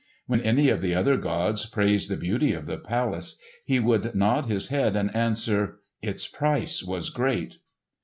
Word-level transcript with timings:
When 0.25 0.41
any 0.41 0.69
of 0.69 0.81
the 0.81 0.95
other 0.95 1.15
gods 1.15 1.67
praised 1.67 2.09
the 2.09 2.17
beauty 2.17 2.53
of 2.53 2.65
the 2.65 2.79
palace, 2.79 3.37
he 3.65 3.79
would 3.79 4.15
nod 4.15 4.47
his 4.47 4.69
head 4.69 4.95
and 4.95 5.15
answer; 5.15 5.77
"Its 6.01 6.25
price 6.27 6.83
was 6.83 7.11
great." 7.11 7.59